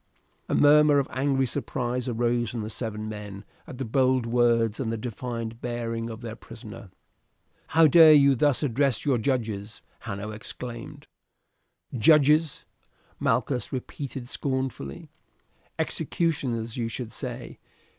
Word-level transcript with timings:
A 0.49 0.55
murmur 0.55 0.97
of 0.97 1.07
angry 1.11 1.45
surprise 1.45 2.09
arose 2.09 2.49
from 2.49 2.61
the 2.61 2.71
seven 2.71 3.07
men 3.07 3.45
at 3.67 3.77
the 3.77 3.85
bold 3.85 4.25
words 4.25 4.79
and 4.79 4.91
the 4.91 4.97
defiant 4.97 5.61
bearing 5.61 6.09
of 6.09 6.21
their 6.21 6.35
prisoner. 6.35 6.89
"How 7.67 7.85
dare 7.85 8.11
you 8.13 8.33
thus 8.33 8.63
address 8.63 9.05
your 9.05 9.19
judges?" 9.19 9.83
Hanno 9.99 10.31
exclaimed. 10.31 11.05
"Judges!" 11.95 12.65
Malchus 13.19 13.71
repeated 13.71 14.27
scornfully, 14.27 15.11
"executioners, 15.77 16.77
you 16.77 16.89
should 16.89 17.13
say. 17.13 17.59